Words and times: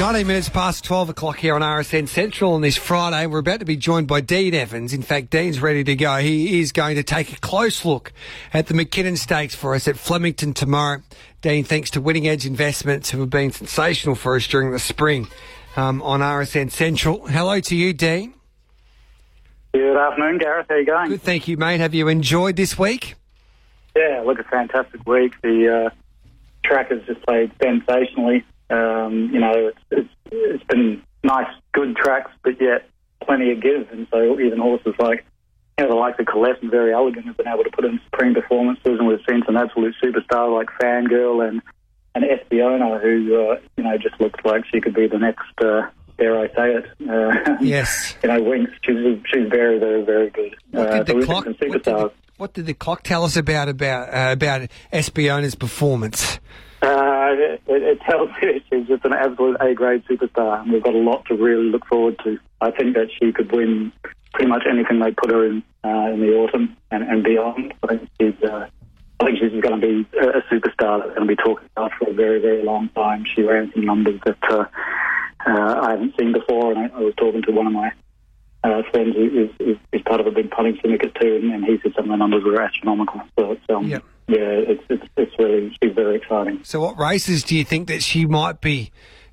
19 0.00 0.26
minutes 0.26 0.48
past 0.48 0.82
12 0.84 1.10
o'clock 1.10 1.38
here 1.38 1.54
on 1.54 1.60
RSN 1.60 2.08
Central 2.08 2.54
on 2.54 2.62
this 2.62 2.76
Friday. 2.76 3.26
We're 3.26 3.38
about 3.38 3.60
to 3.60 3.64
be 3.64 3.76
joined 3.76 4.08
by 4.08 4.20
Dean 4.20 4.52
Evans. 4.52 4.92
In 4.92 5.02
fact, 5.02 5.30
Dean's 5.30 5.62
ready 5.62 5.84
to 5.84 5.94
go. 5.94 6.16
He 6.16 6.58
is 6.60 6.72
going 6.72 6.96
to 6.96 7.04
take 7.04 7.32
a 7.32 7.36
close 7.38 7.84
look 7.84 8.12
at 8.52 8.66
the 8.66 8.74
McKinnon 8.74 9.16
Stakes 9.16 9.54
for 9.54 9.72
us 9.72 9.86
at 9.86 9.96
Flemington 9.96 10.52
tomorrow. 10.52 11.00
Dean, 11.42 11.62
thanks 11.62 11.90
to 11.90 12.00
Winning 12.00 12.26
Edge 12.26 12.44
Investments, 12.44 13.10
who 13.10 13.20
have 13.20 13.30
been 13.30 13.52
sensational 13.52 14.16
for 14.16 14.34
us 14.34 14.48
during 14.48 14.72
the 14.72 14.80
spring 14.80 15.28
um, 15.76 16.02
on 16.02 16.18
RSN 16.18 16.72
Central. 16.72 17.28
Hello 17.28 17.60
to 17.60 17.76
you, 17.76 17.92
Dean. 17.92 18.34
Good 19.72 19.96
afternoon, 19.96 20.38
Gareth. 20.38 20.66
How 20.68 20.74
are 20.74 20.80
you 20.80 20.86
going? 20.86 21.10
Good, 21.10 21.22
thank 21.22 21.46
you, 21.46 21.56
mate. 21.56 21.78
Have 21.78 21.94
you 21.94 22.08
enjoyed 22.08 22.56
this 22.56 22.76
week? 22.76 23.14
Yeah, 23.94 24.24
look, 24.26 24.40
a 24.40 24.44
fantastic 24.44 25.06
week. 25.06 25.40
The 25.40 25.86
uh, 25.86 25.90
track 26.64 26.90
has 26.90 27.00
just 27.06 27.24
played 27.24 27.52
sensationally. 27.62 28.44
Um, 28.70 29.30
you 29.32 29.40
know, 29.40 29.52
it's, 29.68 29.78
it's 29.90 30.08
it's 30.32 30.64
been 30.64 31.02
nice, 31.22 31.48
good 31.72 31.96
tracks, 31.96 32.30
but 32.42 32.60
yet 32.60 32.88
plenty 33.22 33.50
of 33.52 33.60
give. 33.62 33.88
And 33.92 34.06
so 34.10 34.38
even 34.40 34.58
horses 34.58 34.94
like 34.98 35.24
you 35.78 35.84
know 35.84 35.90
the 35.90 35.96
likes 35.96 36.18
of 36.18 36.26
Colette 36.26 36.62
and 36.62 36.70
Verry 36.70 36.92
Elegant 36.92 37.26
have 37.26 37.36
been 37.36 37.48
able 37.48 37.64
to 37.64 37.70
put 37.70 37.84
in 37.84 38.00
supreme 38.10 38.34
performances, 38.34 38.98
and 38.98 39.06
we've 39.06 39.20
seen 39.28 39.42
some 39.46 39.56
absolute 39.56 39.94
superstar 40.02 40.54
like 40.54 40.68
Fangirl 40.80 41.46
and 41.48 41.60
and 42.14 42.24
Espiona, 42.24 43.00
who 43.02 43.50
uh, 43.50 43.60
you 43.76 43.84
know 43.84 43.96
just 43.98 44.20
looks 44.20 44.38
like 44.44 44.64
she 44.72 44.80
could 44.80 44.94
be 44.94 45.06
the 45.08 45.18
next. 45.18 45.42
Uh, 45.60 45.82
dare 46.16 46.38
I 46.38 46.46
say 46.54 46.74
it? 46.76 46.84
Uh, 47.10 47.56
Yes. 47.60 48.14
you 48.22 48.28
know, 48.28 48.40
Winx. 48.40 48.68
She's 48.82 48.96
she's 49.32 49.48
very, 49.50 49.78
very, 49.80 50.02
very 50.04 50.30
good. 50.30 50.54
What 50.70 50.86
Uh, 50.88 50.96
did 50.98 51.06
the 51.06 51.14
we've 51.16 51.26
clock? 51.26 51.44
What 51.46 51.58
did 51.58 51.84
the, 51.84 52.12
what 52.36 52.52
did 52.54 52.66
the 52.66 52.74
clock 52.74 53.02
tell 53.02 53.24
us 53.24 53.36
about 53.36 53.68
about 53.68 54.08
uh, 54.14 54.32
about 54.32 54.68
Espiona's 54.92 55.54
performance? 55.56 56.38
It, 57.32 57.62
it 57.66 58.00
tells 58.02 58.30
you 58.42 58.60
she's 58.70 58.86
just 58.86 59.04
an 59.04 59.12
absolute 59.12 59.56
A-grade 59.60 60.04
superstar, 60.04 60.62
and 60.62 60.72
we've 60.72 60.82
got 60.82 60.94
a 60.94 60.98
lot 60.98 61.24
to 61.26 61.34
really 61.34 61.70
look 61.70 61.86
forward 61.86 62.18
to. 62.24 62.38
I 62.60 62.70
think 62.70 62.94
that 62.94 63.08
she 63.18 63.32
could 63.32 63.52
win 63.52 63.92
pretty 64.32 64.48
much 64.48 64.64
anything 64.68 64.98
they 65.00 65.12
put 65.12 65.30
her 65.30 65.46
in 65.46 65.62
uh, 65.84 66.12
in 66.12 66.20
the 66.20 66.34
autumn 66.34 66.76
and, 66.90 67.04
and 67.04 67.22
beyond. 67.22 67.74
I 67.82 67.86
think 67.96 68.08
she's, 68.20 68.42
uh, 68.42 68.66
I 69.20 69.24
think 69.24 69.38
she's 69.38 69.60
going 69.60 69.80
to 69.80 69.86
be 69.86 70.18
a, 70.18 70.38
a 70.38 70.42
superstar 70.42 71.00
that's 71.00 71.14
going 71.14 71.28
to 71.28 71.36
be 71.36 71.36
talked 71.36 71.64
about 71.76 71.92
for 71.98 72.10
a 72.10 72.14
very, 72.14 72.40
very 72.40 72.62
long 72.62 72.88
time. 72.90 73.24
She 73.24 73.42
ran 73.42 73.70
some 73.74 73.84
numbers 73.84 74.20
that 74.24 74.38
uh, 74.50 74.64
uh, 75.46 75.80
I 75.82 75.90
haven't 75.92 76.14
seen 76.18 76.32
before, 76.32 76.72
and 76.72 76.78
I, 76.78 76.96
I 76.96 77.00
was 77.00 77.14
talking 77.16 77.42
to 77.42 77.52
one 77.52 77.66
of 77.66 77.72
my 77.72 77.92
uh, 78.64 78.82
friends 78.90 79.14
who 79.14 79.44
is, 79.44 79.50
is, 79.60 79.76
is 79.92 80.02
part 80.02 80.20
of 80.20 80.26
a 80.26 80.30
big 80.30 80.50
punting 80.50 80.78
syndicate 80.82 81.14
too, 81.20 81.36
and, 81.36 81.52
and 81.52 81.64
he 81.64 81.78
said 81.82 81.92
some 81.94 82.06
of 82.06 82.10
the 82.10 82.16
numbers 82.16 82.42
were 82.44 82.60
astronomical. 82.60 83.20
So 83.38 83.52
it's, 83.52 83.62
um. 83.68 83.88
Yeah, 84.26 84.38
it's, 84.38 84.82
it's 84.88 85.04
it's 85.16 85.32
really 85.38 85.76
she's 85.82 85.94
very 85.94 86.16
exciting. 86.16 86.60
So, 86.64 86.80
what 86.80 86.98
races 86.98 87.42
do 87.42 87.56
you 87.56 87.64
think 87.64 87.88
that 87.88 88.02
she 88.02 88.24
might 88.26 88.60
be 88.60 88.90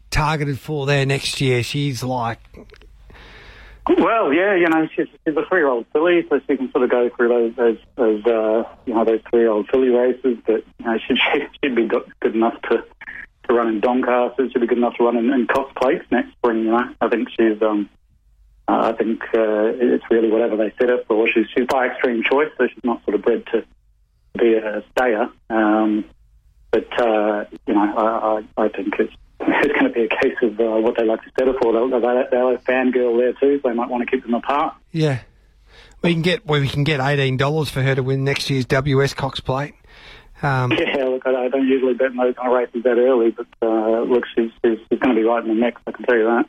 targeted 0.09 0.59
for 0.59 0.86
there 0.86 1.06
next 1.06 1.39
year? 1.39 1.64
She's 1.64 2.03
like, 2.03 2.39
Well, 3.88 4.34
yeah, 4.34 4.56
you 4.56 4.67
know, 4.67 4.88
she's, 4.95 5.08
she's 5.25 5.36
a 5.36 5.45
three-year-old 5.47 5.86
filly, 5.94 6.25
so 6.30 6.39
she 6.47 6.58
can 6.58 6.72
sort 6.72 6.84
of 6.84 6.92
go 6.92 7.09
through 7.16 7.30
those, 7.30 7.56
those, 7.56 7.78
those 7.95 8.25
uh, 8.25 8.64
you 8.86 8.94
know, 8.94 9.06
those 9.06 9.22
three-year-old 9.30 9.69
filly 9.69 9.89
races. 9.89 10.38
But 10.45 10.64
you 10.80 10.86
know, 10.86 10.97
she, 11.08 11.16
she, 11.16 11.39
she'd 11.64 11.75
be 11.75 11.88
good 11.88 12.36
enough 12.36 12.62
to, 12.64 12.84
to 13.47 13.53
run 13.53 13.69
in 13.69 13.80
Doncaster. 13.80 14.50
She'd 14.52 14.59
be 14.59 14.67
good 14.67 14.78
enough 14.78 14.95
to 14.97 15.06
run 15.06 15.17
in, 15.17 15.31
in 15.31 15.47
Cox 15.47 15.72
Plates 15.75 16.06
next 16.12 16.34
spring. 16.34 16.66
You 16.66 16.72
know, 16.72 16.94
I 17.00 17.08
think 17.08 17.30
she's, 17.30 17.62
um, 17.62 17.89
uh, 18.67 18.92
I 18.94 18.97
think 18.97 19.23
uh, 19.34 19.72
it's 19.73 20.03
really 20.12 20.30
whatever 20.30 20.58
they 20.58 20.73
set 20.78 20.89
her 20.89 21.03
for. 21.08 21.28
She's, 21.30 21.45
she's 21.56 21.66
by 21.67 21.88
extreme 21.88 22.23
choice, 22.23 22.50
so 22.58 22.67
she's 22.67 22.84
not 22.84 23.03
sort 23.06 23.16
of 23.16 23.22
bred 23.22 23.45
to 23.47 23.64
be 24.52 24.57
a 24.57 24.83
stayer. 24.91 25.30
Um, 25.49 26.05
but 26.71 26.88
uh, 26.99 27.45
you 27.67 27.73
know, 27.73 27.81
I, 27.97 28.44
I, 28.57 28.66
I 28.66 28.69
think 28.69 28.94
it's 28.99 29.13
it's 29.39 29.73
going 29.73 29.85
to 29.85 29.89
be 29.89 30.05
a 30.05 30.09
case 30.09 30.38
of 30.41 30.59
uh, 30.59 30.80
what 30.80 30.95
they 30.97 31.03
like 31.05 31.21
to 31.23 31.31
settle 31.38 31.55
for. 31.61 31.73
They'll, 31.73 31.89
they'll, 31.89 32.02
they'll 32.30 32.52
have 32.52 32.63
fangirl 32.63 33.17
there 33.17 33.33
too, 33.33 33.59
so 33.61 33.69
they 33.69 33.75
might 33.75 33.89
want 33.89 34.07
to 34.07 34.11
keep 34.11 34.23
them 34.23 34.33
apart. 34.33 34.75
yeah, 34.91 35.22
we 36.02 36.13
can 36.13 36.22
get 36.22 36.45
well, 36.45 36.61
we 36.61 36.69
can 36.69 36.83
get 36.83 36.99
eighteen 36.99 37.38
dollars 37.38 37.69
for 37.69 37.81
her 37.81 37.95
to 37.95 38.03
win 38.03 38.23
next 38.23 38.50
year's 38.50 38.66
WS 38.66 39.13
Cox 39.13 39.40
Plate. 39.40 39.73
Um, 40.41 40.72
Yeah, 40.78 41.06
look, 41.06 41.25
I, 41.25 41.45
I 41.45 41.50
don't 41.50 41.67
usually 41.67 41.94
bet 41.94 42.11
in 42.11 42.17
those 42.17 42.35
kind 42.35 42.47
of 42.47 42.57
races 42.57 42.84
that 42.84 42.97
early, 42.97 43.31
but 43.31 43.47
uh, 43.61 44.01
look, 44.01 44.23
she's, 44.35 44.50
she's, 44.63 44.79
she's 44.90 45.00
going 45.00 45.16
to 45.16 45.22
be 45.22 45.28
right 45.28 45.44
in 45.44 45.50
the 45.50 45.56
mix, 45.56 45.79
I 45.85 45.91
can 45.91 46.06
tell 46.06 46.17
you 46.17 46.23
that. 46.25 46.45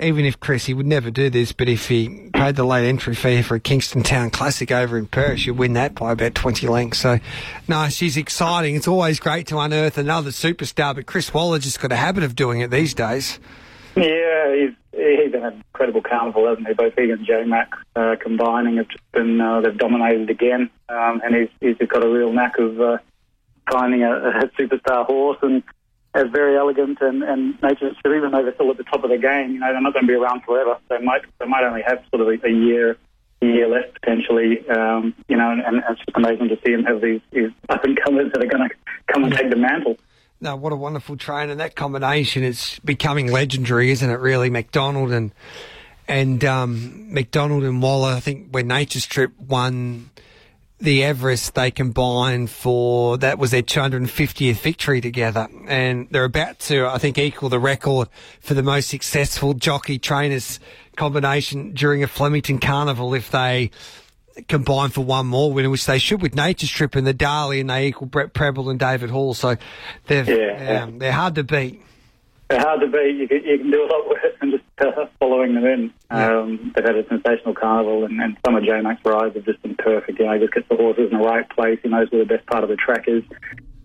Even 0.00 0.24
if 0.24 0.40
Chris, 0.40 0.66
he 0.66 0.74
would 0.74 0.86
never 0.86 1.10
do 1.10 1.30
this, 1.30 1.52
but 1.52 1.68
if 1.68 1.88
he 1.88 2.30
paid 2.32 2.56
the 2.56 2.64
late 2.64 2.88
entry 2.88 3.14
fee 3.14 3.42
for 3.42 3.54
a 3.54 3.60
Kingston 3.60 4.02
Town 4.02 4.30
Classic 4.30 4.70
over 4.72 4.96
in 4.96 5.06
Perth, 5.06 5.46
you'd 5.46 5.58
win 5.58 5.74
that 5.74 5.94
by 5.94 6.12
about 6.12 6.34
20 6.34 6.66
lengths. 6.68 7.00
So, 7.00 7.18
no, 7.68 7.88
she's 7.88 8.16
exciting. 8.16 8.76
It's 8.76 8.88
always 8.88 9.20
great 9.20 9.46
to 9.48 9.58
unearth 9.58 9.98
another 9.98 10.30
superstar, 10.30 10.94
but 10.94 11.06
Chris 11.06 11.32
Waller 11.32 11.58
just 11.58 11.80
got 11.80 11.92
a 11.92 11.96
habit 11.96 12.24
of 12.24 12.34
doing 12.34 12.60
it 12.60 12.70
these 12.70 12.94
days. 12.94 13.38
Yeah, 13.96 14.54
he's, 14.54 14.74
he's 14.92 15.34
an 15.34 15.62
incredible 15.66 16.02
carnival, 16.02 16.46
hasn't 16.48 16.66
he? 16.66 16.74
Both 16.74 16.94
he 16.96 17.10
and 17.10 17.26
J 17.26 17.44
Mac 17.44 17.70
uh, 17.96 18.16
combining 18.20 18.76
have 18.78 18.88
just 18.88 19.12
been, 19.12 19.40
uh, 19.40 19.60
they've 19.60 19.76
dominated 19.76 20.30
again, 20.30 20.70
um, 20.88 21.20
and 21.24 21.34
he's, 21.34 21.76
he's 21.78 21.88
got 21.88 22.04
a 22.04 22.08
real 22.08 22.32
knack 22.32 22.58
of 22.58 22.80
uh, 22.80 22.98
finding 23.70 24.02
a, 24.02 24.12
a 24.12 24.48
superstar 24.58 25.04
horse 25.04 25.38
and 25.42 25.62
is 26.14 26.30
Verry 26.32 26.56
Elegant 26.56 26.98
and, 27.00 27.22
and 27.22 27.60
nature's 27.62 27.96
true, 28.04 28.16
even 28.16 28.32
though 28.32 28.42
they're 28.42 28.54
still 28.54 28.70
at 28.70 28.76
the 28.76 28.84
top 28.84 29.04
of 29.04 29.10
the 29.10 29.18
game, 29.18 29.52
you 29.52 29.60
know, 29.60 29.72
they're 29.72 29.80
not 29.80 29.92
going 29.92 30.06
to 30.06 30.12
be 30.12 30.14
around 30.14 30.42
forever. 30.42 30.76
They 30.88 30.98
might, 30.98 31.22
they 31.38 31.46
might 31.46 31.64
only 31.64 31.82
have 31.86 32.02
sort 32.10 32.22
of 32.22 32.28
a, 32.28 32.46
a 32.46 32.50
year, 32.50 32.96
a 33.42 33.46
year 33.46 33.68
left 33.68 34.00
potentially, 34.00 34.68
um, 34.68 35.14
you 35.28 35.36
know, 35.36 35.50
and, 35.50 35.60
and 35.60 35.82
it's 35.88 36.00
just 36.00 36.16
amazing 36.16 36.48
to 36.48 36.58
see 36.64 36.72
them 36.72 36.84
have 36.84 37.00
these, 37.00 37.20
these 37.30 37.50
up 37.68 37.84
and 37.84 37.98
comers 38.00 38.32
that 38.32 38.42
are 38.42 38.48
going 38.48 38.68
to 38.68 38.74
come 39.06 39.24
and 39.24 39.32
take 39.32 39.50
the 39.50 39.56
mantle. 39.56 39.96
No, 40.40 40.56
what 40.56 40.72
a 40.72 40.76
wonderful 40.76 41.16
train, 41.18 41.50
and 41.50 41.60
that 41.60 41.76
combination 41.76 42.42
is 42.42 42.80
becoming 42.82 43.30
legendary, 43.30 43.90
isn't 43.90 44.08
it? 44.08 44.18
Really, 44.20 44.48
McDonald 44.48 45.12
and 45.12 45.32
and 46.08 46.42
um, 46.46 47.12
McDonald 47.12 47.62
and 47.62 47.82
Waller. 47.82 48.14
I 48.14 48.20
think 48.20 48.48
when 48.50 48.66
Nature 48.66 49.00
Strip 49.00 49.38
won 49.38 50.08
the 50.80 51.04
Everest, 51.04 51.54
they 51.54 51.70
combined 51.70 52.50
for 52.50 53.18
that 53.18 53.38
was 53.38 53.50
their 53.50 53.62
250th 53.62 54.54
victory 54.60 55.00
together, 55.00 55.46
and 55.66 56.08
they're 56.10 56.24
about 56.24 56.58
to, 56.60 56.86
I 56.86 56.98
think, 56.98 57.18
equal 57.18 57.48
the 57.48 57.58
record 57.58 58.08
for 58.40 58.54
the 58.54 58.62
most 58.62 58.88
successful 58.88 59.52
jockey 59.54 59.98
trainers 59.98 60.58
combination 60.96 61.72
during 61.72 62.02
a 62.02 62.06
Flemington 62.06 62.58
Carnival 62.58 63.14
if 63.14 63.30
they 63.30 63.70
combine 64.48 64.88
for 64.90 65.04
one 65.04 65.26
more 65.26 65.52
winner, 65.52 65.68
which 65.68 65.84
they 65.86 65.98
should 65.98 66.22
with 66.22 66.34
Nature 66.34 66.66
Strip 66.66 66.94
and 66.94 67.06
the 67.06 67.12
Darley, 67.12 67.60
and 67.60 67.68
they 67.68 67.88
equal 67.88 68.06
Brett 68.06 68.32
Prebble 68.32 68.70
and 68.70 68.78
David 68.78 69.10
Hall. 69.10 69.34
So 69.34 69.56
they're 70.06 70.24
Yeah. 70.24 70.84
um, 70.84 70.98
they're 70.98 71.12
hard 71.12 71.34
to 71.34 71.44
beat. 71.44 71.82
They're 72.48 72.60
hard 72.60 72.80
to 72.80 72.86
beat. 72.86 73.16
You 73.16 73.28
can, 73.28 73.44
you 73.44 73.58
can 73.58 73.70
do 73.70 73.82
a 73.82 73.86
lot 73.86 74.08
worse 74.08 74.29
following 75.20 75.54
them 75.54 75.64
in. 75.64 75.92
Yeah. 76.10 76.40
Um, 76.40 76.72
they've 76.74 76.84
had 76.84 76.96
a 76.96 77.06
sensational 77.08 77.54
carnival, 77.54 78.04
and, 78.04 78.20
and 78.20 78.36
some 78.44 78.56
of 78.56 78.64
J 78.64 78.80
Mac's 78.80 79.04
rides 79.04 79.34
have 79.34 79.44
just 79.44 79.62
been 79.62 79.76
perfect. 79.76 80.18
You 80.18 80.26
know, 80.26 80.34
he 80.34 80.40
just 80.40 80.54
gets 80.54 80.68
the 80.68 80.76
horses 80.76 81.10
in 81.10 81.18
the 81.18 81.24
right 81.24 81.48
place. 81.50 81.78
He 81.82 81.88
knows 81.88 82.10
where 82.10 82.24
the 82.24 82.34
best 82.34 82.46
part 82.46 82.64
of 82.64 82.70
the 82.70 82.76
track 82.76 83.04
is. 83.06 83.22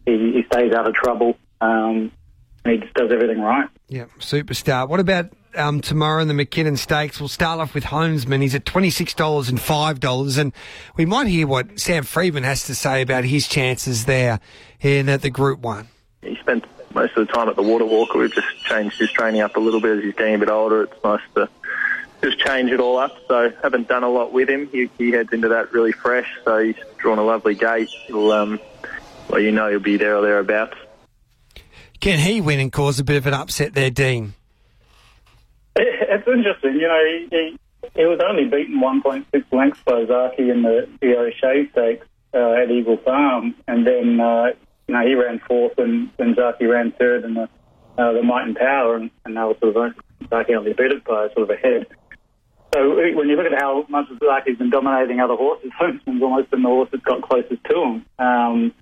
He, 0.06 0.34
he 0.34 0.44
stays 0.52 0.74
out 0.74 0.88
of 0.88 0.94
trouble, 0.94 1.38
um, 1.62 2.12
and 2.64 2.74
he 2.74 2.78
just 2.78 2.94
does 2.94 3.12
everything 3.12 3.42
right. 3.42 3.70
Yeah, 3.88 4.06
superstar. 4.20 4.88
What 4.88 5.00
about 5.00 5.32
um, 5.56 5.82
tomorrow 5.82 6.22
in 6.22 6.28
the 6.28 6.34
McKinnon 6.34 6.78
Stakes? 6.78 7.20
We'll 7.20 7.30
start 7.30 7.60
off 7.60 7.74
with 7.74 7.86
Homesman. 7.86 8.42
He's 8.42 8.56
at 8.56 8.66
$26 8.66 9.50
and 9.50 9.60
$5. 9.60 10.38
And 10.40 10.54
we 10.96 11.06
might 11.06 11.28
hear 11.28 11.48
what 11.48 11.80
Sam 11.80 12.04
Freeman 12.04 12.44
has 12.44 12.66
to 12.66 12.76
say 12.76 13.02
about 13.02 13.24
his 13.26 13.48
chances 13.48 14.06
there 14.06 14.40
in 14.82 15.10
at 15.10 15.22
the 15.22 15.30
Group 15.30 15.60
1. 15.60 15.88
he 16.24 16.36
spent 16.42 16.66
most 16.96 17.16
of 17.18 17.28
the 17.28 17.34
time 17.34 17.50
at 17.50 17.56
the 17.56 17.62
water 17.62 17.86
walker. 17.86 18.18
We've 18.18 18.34
just 18.34 18.48
changed 18.64 18.98
his 18.98 19.12
training 19.12 19.42
up 19.42 19.56
a 19.58 19.60
little 19.60 19.82
bit 19.82 19.98
as 19.98 20.04
he's 20.04 20.16
getting 20.16 20.36
a 20.36 20.40
bit 20.40 20.50
older. 20.50 20.84
It's 20.84 21.04
nice 21.04 21.22
to 21.36 21.50
just 22.24 22.40
change 22.40 22.72
it 22.72 22.80
all 22.80 22.98
up. 22.98 23.16
So 23.28 23.52
haven't 23.62 23.90
done 23.90 24.04
a 24.04 24.10
lot 24.10 24.32
with 24.32 24.50
him. 24.50 24.68
He, 24.72 24.90
he 24.98 25.12
heads 25.12 25.32
into 25.34 25.50
that 25.50 25.74
really 25.74 25.92
fresh. 25.92 26.28
So 26.46 26.60
he's 26.60 26.78
drawn 26.98 27.20
a 27.20 27.24
lovely 27.24 27.54
gate. 27.54 27.90
He'll, 28.08 28.32
um, 28.32 28.60
well, 29.30 29.42
you 29.42 29.52
know, 29.52 29.70
he'll 29.70 29.80
be 29.80 29.98
there 29.98 30.16
or 30.16 30.22
thereabouts. 30.22 30.78
Can 32.00 32.20
he 32.20 32.42
win 32.42 32.60
and 32.60 32.72
cause 32.72 33.00
a 33.00 33.04
bit 33.04 33.18
of 33.18 33.28
an 33.28 33.34
upset 33.34 33.74
there, 33.74 33.92
Dean? 33.92 34.34
It's 35.78 36.26
interesting. 36.28 36.76
You 36.76 36.88
know, 36.88 37.06
he, 37.06 37.28
he, 37.30 37.60
he 37.94 38.06
was 38.06 38.22
only 38.26 38.46
beaten 38.46 38.80
1.6 38.80 39.44
lengths 39.52 39.82
by 39.86 40.06
Zaaki 40.06 40.50
in 40.50 40.62
the, 40.62 40.88
the 41.02 41.18
O'Shea 41.18 41.70
Stakes 41.72 42.08
uh, 42.34 42.54
at 42.54 42.72
Eagle 42.72 42.98
Farm, 42.98 43.54
and 43.68 43.86
then 43.86 44.20
uh, 44.20 44.52
you 44.88 44.94
know 44.94 45.06
he 45.06 45.16
ran 45.16 45.40
fourth 45.48 45.74
when, 45.78 46.12
when 46.18 46.36
Zaaki 46.36 46.70
ran 46.70 46.92
third 47.00 47.24
in 47.24 47.34
the 47.36 47.50
uh, 47.98 48.12
the 48.12 48.24
Might 48.24 48.46
and 48.46 48.56
Power, 48.56 48.96
and, 48.96 49.10
and 49.24 49.38
they 49.38 49.42
were 49.42 49.56
sort 49.60 49.76
of 49.76 49.94
Zaaki 50.30 50.56
only 50.56 50.74
beat 50.74 50.92
it 50.92 51.04
by 51.04 51.28
sort 51.34 51.50
of 51.50 51.50
a 51.50 51.56
head. 51.56 51.88
So 52.74 52.90
when 52.96 53.30
you 53.30 53.38
look 53.38 53.46
at 53.46 53.58
how 53.58 53.86
much 53.88 54.08
Zaaki's 54.10 54.58
been 54.58 54.70
dominating 54.70 55.22
other 55.22 55.36
horses, 55.36 55.72
Homesman's 55.80 56.22
almost 56.22 56.52
been 56.52 56.62
the 56.62 56.70
horse 56.70 56.90
that's 56.92 57.04
got 57.04 57.22
closest 57.22 57.64
to 57.64 57.82
him. 57.82 58.06
Um, 58.20 58.74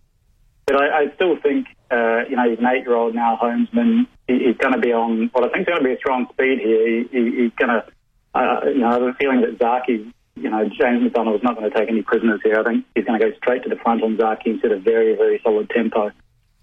but 0.66 0.82
I, 0.82 1.04
I 1.04 1.16
still 1.16 1.38
think, 1.38 1.68
uh, 1.92 2.24
you 2.28 2.36
know, 2.36 2.50
he's 2.50 2.58
an 2.58 2.66
eight-year-old 2.66 3.14
now, 3.14 3.38
Homesman. 3.42 4.08
He, 4.28 4.46
he's 4.46 4.58
going 4.58 4.74
to 4.74 4.80
be 4.80 4.94
on 4.94 5.30
what 5.34 5.44
I 5.44 5.50
think 5.50 5.68
is 5.68 5.74
going 5.74 5.84
to 5.84 5.88
be 5.88 5.94
a 5.94 5.98
strong 5.98 6.28
speed 6.32 6.60
here. 6.60 6.88
He, 6.88 7.08
he, 7.12 7.42
he's 7.44 7.52
going 7.56 7.70
to, 7.70 7.86
uh, 8.34 8.62
you 8.66 8.80
know, 8.80 8.88
I 8.88 8.94
have 8.94 9.02
a 9.04 9.14
feeling 9.14 9.42
that 9.42 9.60
Zaaki, 9.60 10.12
you 10.36 10.50
know, 10.50 10.68
James 10.68 11.04
McDonald 11.04 11.36
is 11.38 11.44
not 11.44 11.56
going 11.56 11.70
to 11.70 11.78
take 11.78 11.90
any 11.90 12.02
prisoners 12.02 12.42
here. 12.44 12.60
I 12.60 12.64
think 12.64 12.86
he's 12.96 13.06
going 13.06 13.20
to 13.20 13.30
go 13.30 13.36
straight 13.38 13.64
to 13.64 13.70
the 13.70 13.76
front 13.76 14.04
on 14.04 14.18
Zaaki 14.18 14.62
set 14.62 14.72
a 14.72 14.80
very, 14.80 15.16
very 15.16 15.40
solid 15.44 15.70
tempo. 15.70 16.12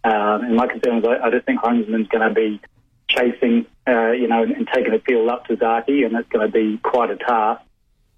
Um, 0.03 0.45
and 0.45 0.57
my 0.57 0.67
concern 0.67 0.99
is 0.99 1.05
I, 1.05 1.27
I 1.27 1.31
just 1.31 1.47
think 1.47 1.61
Homesman's 1.61 2.09
going 2.09 2.29
to 2.29 2.35
be 2.35 2.61
chasing, 3.09 3.67
uh, 3.87 4.13
you 4.13 4.29
know, 4.29 4.43
and, 4.43 4.53
and 4.53 4.69
taking 4.73 4.93
the 4.93 5.01
field 5.01 5.29
up 5.29 5.47
to 5.47 5.57
Zaaki, 5.57 6.05
and 6.05 6.17
it's 6.17 6.29
going 6.31 6.47
to 6.47 6.53
be 6.53 6.79
quite 6.79 7.11
a 7.11 7.17
task. 7.17 7.63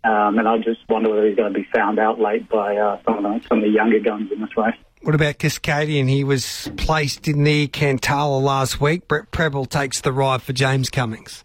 Um, 0.05 0.39
and 0.39 0.49
I 0.49 0.59
just 0.59 0.81
wonder 0.89 1.11
whether 1.11 1.27
he's 1.27 1.37
going 1.37 1.53
to 1.53 1.59
be 1.59 1.67
found 1.73 1.99
out 1.99 2.19
late 2.19 2.49
by 2.49 2.77
uh, 2.77 2.99
some, 3.05 3.19
of 3.19 3.23
the, 3.23 3.49
some 3.49 3.59
of 3.59 3.65
the 3.65 3.71
younger 3.71 4.01
guns 4.01 4.33
in 4.33 4.41
this 4.41 4.57
race. 4.57 4.75
What 5.03 5.15
about 5.15 5.39
Cascadian? 5.39 6.09
He 6.09 6.25
was 6.25 6.71
placed 6.77 7.27
in 7.29 7.45
the 7.45 7.69
Cantala 7.69 8.41
last 8.41 8.81
week. 8.81 9.09
Brett 9.09 9.31
Prebble 9.31 9.67
takes 9.67 10.01
the 10.01 10.13
ride 10.13 10.43
for 10.43 10.53
James 10.53 10.91
Cummings. 10.91 11.45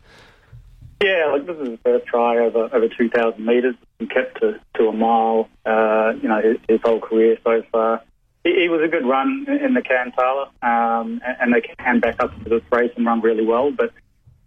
Yeah, 1.01 1.29
like 1.31 1.45
this 1.45 1.57
is 1.57 1.69
his 1.69 1.79
first 1.83 2.07
try 2.07 2.39
over 2.39 2.69
over 2.73 2.87
2,000 2.87 3.45
metres. 3.45 3.75
He 3.99 4.07
kept 4.07 4.41
to, 4.41 4.59
to 4.75 4.87
a 4.87 4.93
mile, 4.93 5.47
uh, 5.65 6.13
you 6.21 6.27
know, 6.27 6.41
his, 6.41 6.57
his, 6.67 6.79
whole 6.83 6.99
career 6.99 7.37
so 7.43 7.61
far. 7.71 8.01
He, 8.43 8.61
he 8.61 8.69
was 8.69 8.81
a 8.83 8.87
good 8.87 9.05
run 9.05 9.45
in 9.47 9.75
the 9.75 9.81
Cantala, 9.81 10.47
um, 10.63 11.21
and, 11.23 11.37
and, 11.39 11.53
they 11.53 11.61
can 11.61 11.99
back 11.99 12.15
up 12.19 12.35
into 12.35 12.49
this 12.49 12.63
race 12.71 12.91
and 12.95 13.05
run 13.05 13.21
really 13.21 13.45
well. 13.45 13.71
But 13.71 13.91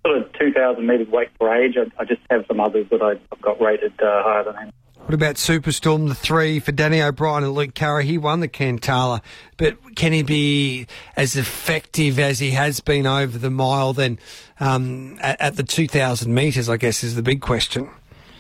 sort 0.04 0.18
of 0.18 0.32
2,000 0.32 0.84
metres 0.84 1.08
weight 1.08 1.28
for 1.38 1.54
age, 1.54 1.76
I, 1.76 2.02
I, 2.02 2.04
just 2.04 2.22
have 2.30 2.44
some 2.48 2.58
others 2.58 2.86
that 2.90 3.00
I've 3.00 3.40
got 3.40 3.60
rated 3.60 3.92
uh, 4.00 4.22
higher 4.24 4.44
than 4.44 4.56
him. 4.56 4.72
What 5.10 5.14
about 5.14 5.34
Superstorm, 5.34 6.06
the 6.06 6.14
three 6.14 6.60
for 6.60 6.70
Danny 6.70 7.02
O'Brien 7.02 7.42
and 7.42 7.52
Luke 7.52 7.74
Currie? 7.74 8.06
He 8.06 8.16
won 8.16 8.38
the 8.38 8.46
Cantala, 8.46 9.22
but 9.56 9.96
can 9.96 10.12
he 10.12 10.22
be 10.22 10.86
as 11.16 11.34
effective 11.34 12.20
as 12.20 12.38
he 12.38 12.52
has 12.52 12.78
been 12.78 13.08
over 13.08 13.36
the 13.36 13.50
mile 13.50 13.92
then 13.92 14.20
um, 14.60 15.18
at, 15.20 15.40
at, 15.40 15.56
the 15.56 15.64
2,000 15.64 16.32
metres, 16.32 16.68
I 16.68 16.76
guess, 16.76 17.02
is 17.02 17.16
the 17.16 17.24
big 17.24 17.40
question. 17.40 17.90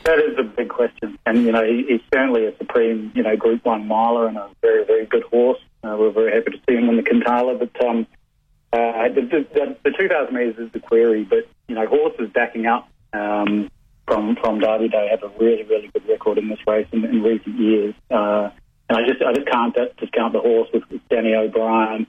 That 0.04 0.20
is 0.20 0.36
the 0.36 0.44
big 0.44 0.68
question. 0.68 1.18
And, 1.26 1.38
you 1.38 1.50
know, 1.50 1.64
he, 1.64 1.86
he's 1.88 2.02
certainly 2.14 2.46
a 2.46 2.56
supreme, 2.56 3.10
you 3.16 3.24
know, 3.24 3.36
Group 3.36 3.64
1 3.64 3.88
miler 3.88 4.28
and 4.28 4.36
a 4.36 4.48
very, 4.62 4.84
very 4.84 5.06
good 5.06 5.24
horse. 5.24 5.58
Uh, 5.82 5.96
we're 5.98 6.12
very 6.12 6.32
happy 6.32 6.52
to 6.52 6.58
see 6.68 6.76
him 6.76 6.88
in 6.88 6.96
the 6.96 7.02
Cantala, 7.02 7.58
but 7.58 7.84
um, 7.84 8.06
uh, 8.72 9.08
the, 9.08 9.22
the, 9.22 9.76
the 9.82 9.90
2,000 9.90 10.32
metres 10.32 10.56
is 10.56 10.70
the 10.70 10.78
query, 10.78 11.24
but, 11.24 11.48
you 11.66 11.74
know, 11.74 11.88
horses 11.88 12.30
backing 12.32 12.66
up 12.66 12.88
um, 13.12 13.68
from 14.10 14.34
from 14.36 14.58
Derby 14.58 14.88
Day 14.88 15.08
have 15.10 15.22
a 15.22 15.32
really 15.38 15.62
really 15.62 15.88
good 15.92 16.06
record 16.08 16.38
in 16.38 16.48
this 16.48 16.58
race 16.66 16.88
in, 16.92 17.04
in 17.04 17.22
recent 17.22 17.58
years. 17.58 17.94
Uh, 18.10 18.50
and 18.88 18.98
I 18.98 19.06
just 19.06 19.22
I 19.22 19.32
just 19.32 19.46
can't 19.46 19.74
discount 19.98 20.32
the 20.32 20.40
horse 20.40 20.68
with, 20.74 20.82
with 20.90 21.00
Danny 21.08 21.34
O'Brien. 21.34 22.08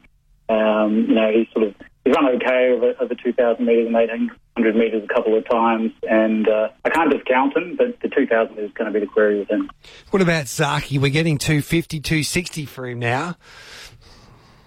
Um, 0.50 1.06
you 1.08 1.16
know, 1.16 1.32
he's 1.32 1.48
sort 1.54 1.68
of 1.68 1.76
he's 2.04 2.14
run 2.14 2.26
okay 2.36 2.72
over, 2.72 2.94
over 3.00 3.14
2,000 3.14 3.64
metres 3.64 3.86
and 3.86 3.94
1,800 3.94 4.76
metres 4.76 5.04
a 5.04 5.14
couple 5.14 5.38
of 5.38 5.48
times, 5.48 5.92
and 6.10 6.48
uh, 6.50 6.70
I 6.84 6.90
can't 6.90 7.12
discount 7.12 7.56
him, 7.56 7.78
but 7.78 8.00
the 8.02 8.10
2,000 8.10 8.58
is 8.58 8.72
going 8.74 8.92
to 8.92 9.00
be 9.00 9.06
the 9.06 9.10
query 9.10 9.40
with 9.40 9.50
him. 9.50 9.70
What 10.10 10.22
about 10.22 10.46
Zaaki? 10.46 11.00
We're 11.00 11.12
getting 11.12 11.38
250, 11.38 12.00
260 12.02 12.66
for 12.66 12.88
him 12.88 13.00
now. 13.00 13.36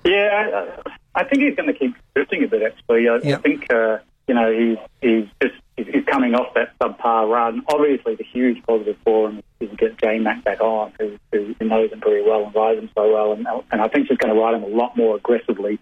Yeah, 0.05 0.79
I, 0.87 1.21
I 1.21 1.25
think 1.25 1.43
he's 1.43 1.57
going 1.57 1.71
to 1.73 1.79
keep 1.79 1.97
drifting 2.15 2.45
a 2.45 2.49
bit. 2.49 2.63
Actually, 2.63 3.09
I, 3.09 3.19
yep. 3.23 3.41
I 3.41 3.43
think 3.43 3.73
uh, 3.73 3.99
you 4.29 4.35
know 4.35 4.53
he's 4.53 4.79
he's 5.03 5.29
just 5.43 5.61
he's 5.77 6.05
coming 6.07 6.35
off 6.35 6.55
that 6.55 6.79
subpar 6.79 7.29
run. 7.29 7.63
Obviously, 7.69 8.15
the 8.15 8.25
huge 8.25 8.63
positive 8.65 8.97
for 9.05 9.31
him 9.31 9.43
is 9.61 9.71
to 9.71 9.77
get 9.77 9.99
J 9.99 10.19
Mac 10.19 10.45
back 10.45 10.61
on, 10.61 10.93
who, 10.99 11.19
who 11.33 11.55
knows 11.61 11.91
him 11.91 12.01
very 12.01 12.23
well 12.23 12.45
and 12.45 12.55
rides 12.55 12.81
him 12.81 12.91
so 12.95 13.13
well. 13.13 13.33
And, 13.33 13.47
and 13.71 13.81
I 13.81 13.89
think 13.89 14.09
she's 14.09 14.19
going 14.19 14.35
to 14.35 14.41
ride 14.41 14.55
him 14.55 14.63
a 14.63 14.75
lot 14.75 14.97
more 14.97 15.17
aggressively. 15.17 15.79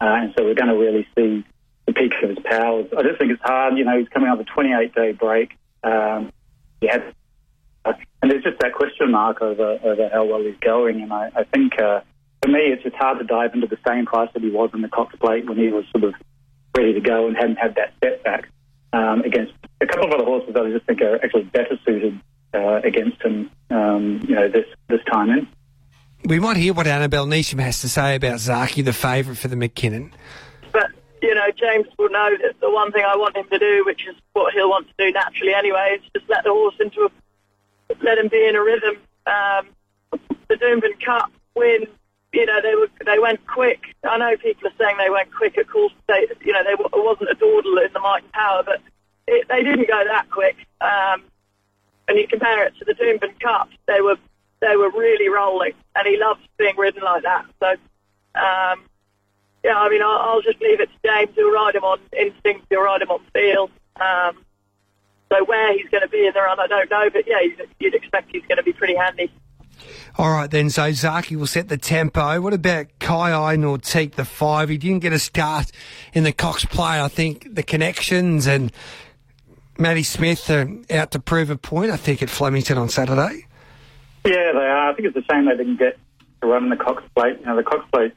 Uh, 0.00 0.06
and 0.06 0.34
so 0.36 0.44
we're 0.44 0.54
going 0.54 0.68
to 0.68 0.76
really 0.76 1.06
see 1.16 1.44
the 1.86 1.92
peak 1.92 2.12
of 2.22 2.30
his 2.30 2.38
powers. 2.44 2.86
I 2.96 3.02
just 3.02 3.18
think 3.18 3.32
it's 3.32 3.42
hard. 3.42 3.76
You 3.76 3.84
know, 3.84 3.98
he's 3.98 4.08
coming 4.08 4.28
off 4.28 4.38
a 4.38 4.44
28 4.44 4.94
day 4.94 5.12
break. 5.12 5.56
Um, 5.82 6.32
he 6.80 6.86
had, 6.86 7.14
and 7.84 8.30
there's 8.30 8.44
just 8.44 8.58
that 8.60 8.74
question 8.74 9.10
mark 9.10 9.42
over, 9.42 9.78
over 9.82 10.08
how 10.10 10.24
well 10.24 10.42
he's 10.42 10.58
going. 10.60 11.02
And 11.02 11.12
I, 11.12 11.30
I 11.34 11.44
think 11.44 11.78
uh, 11.80 12.00
for 12.42 12.48
me, 12.48 12.60
it's 12.60 12.82
just 12.82 12.96
hard 12.96 13.18
to 13.18 13.24
dive 13.24 13.54
into 13.54 13.66
the 13.66 13.78
same 13.86 14.06
price 14.06 14.30
that 14.34 14.42
he 14.42 14.50
was 14.50 14.70
in 14.74 14.82
the 14.82 14.88
Cox 14.88 15.14
Plate 15.16 15.46
when 15.46 15.58
he 15.58 15.68
was 15.68 15.84
sort 15.90 16.04
of 16.04 16.14
ready 16.76 16.92
to 16.94 17.00
go 17.00 17.26
and 17.26 17.36
hadn't 17.36 17.56
had 17.56 17.74
that 17.76 17.92
setback 18.02 18.48
um, 18.94 19.22
against 19.22 19.52
a 19.80 19.86
couple 19.86 20.04
of 20.06 20.12
other 20.12 20.24
horses 20.24 20.54
that 20.54 20.64
I 20.64 20.70
just 20.70 20.86
think 20.86 21.00
are 21.02 21.16
actually 21.16 21.44
better 21.44 21.78
suited 21.84 22.18
uh, 22.54 22.80
against 22.84 23.20
him. 23.20 23.50
Um, 23.70 24.20
you 24.26 24.36
know, 24.36 24.48
this 24.48 24.66
this 24.88 25.00
time 25.10 25.30
in. 25.30 25.48
We 26.24 26.38
might 26.40 26.56
hear 26.56 26.72
what 26.72 26.86
Annabel 26.86 27.26
Neasham 27.26 27.60
has 27.60 27.80
to 27.82 27.88
say 27.88 28.14
about 28.14 28.36
Zaaki, 28.36 28.82
the 28.82 28.94
favourite 28.94 29.36
for 29.36 29.48
the 29.48 29.56
McKinnon. 29.56 30.12
But 30.72 30.90
you 31.20 31.34
know, 31.34 31.48
James 31.58 31.86
will 31.98 32.10
know 32.10 32.30
that 32.42 32.54
the 32.60 32.70
one 32.70 32.92
thing 32.92 33.04
I 33.06 33.16
want 33.16 33.36
him 33.36 33.46
to 33.50 33.58
do, 33.58 33.82
which 33.84 34.06
is 34.08 34.14
what 34.32 34.54
he'll 34.54 34.70
want 34.70 34.86
to 34.88 34.94
do 34.96 35.12
naturally 35.12 35.54
anyway, 35.54 35.98
is 35.98 36.10
just 36.14 36.30
let 36.30 36.44
the 36.44 36.50
horse 36.50 36.76
into 36.78 37.02
a 37.02 37.10
let 38.02 38.16
him 38.18 38.28
be 38.28 38.46
in 38.46 38.56
a 38.56 38.62
rhythm. 38.62 38.96
Um, 39.26 40.20
the 40.48 40.54
Doomben 40.54 41.04
Cup 41.04 41.30
win 41.54 41.86
you 42.34 42.46
know, 42.46 42.60
they 42.60 42.74
were 42.74 42.90
they 43.06 43.18
went 43.18 43.46
quick. 43.46 43.80
I 44.02 44.18
know 44.18 44.36
people 44.36 44.68
are 44.68 44.76
saying 44.78 44.96
they 44.98 45.10
went 45.10 45.32
quick 45.32 45.56
at 45.56 45.68
Cool 45.68 45.90
State. 46.02 46.30
You 46.44 46.52
know, 46.52 46.64
they 46.64 46.72
it 46.72 47.04
wasn't 47.04 47.30
a 47.30 47.34
dawdle 47.34 47.78
in 47.78 47.92
the 47.92 48.00
Might 48.00 48.30
Power, 48.32 48.62
but 48.64 48.80
it, 49.26 49.46
they 49.48 49.62
didn't 49.62 49.88
go 49.88 50.02
that 50.04 50.28
quick. 50.30 50.56
Um, 50.80 51.22
and 52.08 52.18
you 52.18 52.26
compare 52.28 52.66
it 52.66 52.74
to 52.78 52.84
the 52.84 52.94
Doomben 52.94 53.38
Cup, 53.40 53.68
they 53.86 54.00
were 54.00 54.16
they 54.60 54.76
were 54.76 54.90
really 54.90 55.28
rolling, 55.28 55.72
and 55.94 56.06
he 56.06 56.18
loves 56.18 56.40
being 56.58 56.76
ridden 56.76 57.02
like 57.02 57.22
that. 57.22 57.46
So, 57.60 57.68
um, 58.40 58.84
yeah, 59.62 59.78
I 59.78 59.88
mean, 59.88 60.02
I'll, 60.02 60.18
I'll, 60.18 60.42
just 60.42 60.60
leave 60.60 60.80
it 60.80 60.88
to 60.88 61.08
James. 61.08 61.34
He'll 61.34 61.52
ride 61.52 61.74
him 61.74 61.84
on 61.84 62.00
instinct. 62.16 62.66
He'll 62.70 62.82
ride 62.82 63.02
him 63.02 63.10
on 63.10 63.20
field. 63.32 63.70
Um, 63.96 64.44
so 65.30 65.44
where 65.44 65.72
he's 65.72 65.88
going 65.90 66.02
to 66.02 66.08
be 66.08 66.26
in 66.26 66.32
the 66.34 66.40
run, 66.40 66.60
I 66.60 66.66
don't 66.66 66.90
know, 66.90 67.08
but 67.10 67.26
yeah, 67.26 67.40
you'd, 67.40 67.68
you'd 67.78 67.94
expect 67.94 68.30
he's 68.32 68.44
going 68.46 68.56
to 68.56 68.62
be 68.62 68.72
pretty 68.72 68.94
handy. 68.94 69.30
All 70.16 70.30
right, 70.30 70.48
then. 70.48 70.70
So 70.70 70.82
Zaaki 70.82 71.36
will 71.36 71.46
set 71.46 71.68
the 71.68 71.76
tempo. 71.76 72.40
What 72.40 72.54
about 72.54 72.86
Kai 73.00 73.56
Nortique, 73.56 74.14
the 74.14 74.24
five? 74.24 74.68
He 74.68 74.78
didn't 74.78 75.00
get 75.00 75.12
a 75.12 75.18
start 75.18 75.72
in 76.12 76.22
the 76.22 76.32
Cox 76.32 76.64
Plate. 76.64 77.00
I 77.00 77.08
think 77.08 77.54
the 77.54 77.64
connections 77.64 78.46
and 78.46 78.70
Matty 79.76 80.04
Smith 80.04 80.48
are 80.50 80.70
out 80.90 81.10
to 81.12 81.18
prove 81.18 81.50
a 81.50 81.56
point, 81.56 81.90
I 81.90 81.96
think, 81.96 82.22
at 82.22 82.30
Flemington 82.30 82.78
on 82.78 82.88
Saturday. 82.88 83.46
Yeah, 84.24 84.52
they 84.52 84.58
are. 84.58 84.90
I 84.90 84.94
think 84.94 85.08
it's 85.08 85.16
a 85.16 85.32
shame 85.32 85.46
they 85.46 85.56
didn't 85.56 85.78
get 85.78 85.98
to 86.40 86.46
run 86.46 86.64
in 86.64 86.70
the 86.70 86.76
Cox 86.76 87.02
plate. 87.16 87.40
You 87.40 87.46
know, 87.46 87.56
the 87.56 87.64
Cox 87.64 87.84
plate, 87.92 88.14